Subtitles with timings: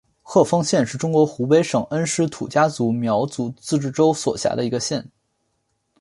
[0.23, 5.07] 鹤峰县是中国湖北省恩施土家族苗族自治州所辖的一个县。